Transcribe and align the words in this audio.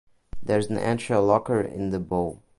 There 0.41 0.57
is 0.57 0.67
an 0.71 0.79
anchor 0.79 1.19
locker 1.19 1.61
in 1.61 1.91
the 1.91 1.99
bow. 1.99 2.39